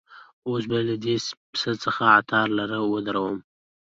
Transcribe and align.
اوس 0.47 0.63
به 0.69 0.77
له 0.87 0.95
دې 1.03 1.15
پسه 1.51 1.71
څه 1.81 1.89
عطار 2.17 2.47
لره 2.59 2.77
وردرومم 2.91 3.39